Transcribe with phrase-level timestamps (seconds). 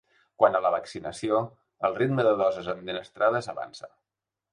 [0.43, 1.41] Quant a la vaccinació,
[1.89, 3.91] el ritme de dosis administrades avança.